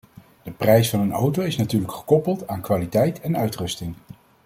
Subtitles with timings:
[0.43, 3.95] De prijs van een auto is natuurlijk gekoppeld aan kwaliteit en uitrusting.